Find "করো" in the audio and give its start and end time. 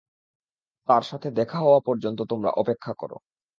2.93-3.17